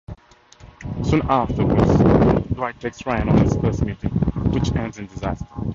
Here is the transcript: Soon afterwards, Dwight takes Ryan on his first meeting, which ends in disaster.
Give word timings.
Soon 1.03 1.21
afterwards, 1.29 1.95
Dwight 2.55 2.79
takes 2.79 3.05
Ryan 3.05 3.29
on 3.29 3.37
his 3.37 3.55
first 3.57 3.85
meeting, 3.85 4.09
which 4.51 4.75
ends 4.75 4.97
in 4.97 5.05
disaster. 5.05 5.45